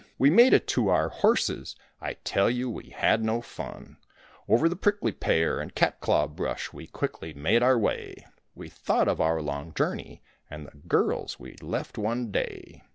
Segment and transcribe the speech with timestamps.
[0.17, 3.97] We made it to our horses; I tell you, we had no fun;
[4.49, 8.25] Over the prickly pear and catclaw brush we quickly made our way;
[8.55, 12.81] We thought of our long journey and the girls we'd left one day.